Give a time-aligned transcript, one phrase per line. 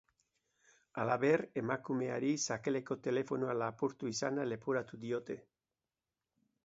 [1.01, 5.41] Halaber, emakumeari sakelako telefonoa lapurtu izana leporatu diote.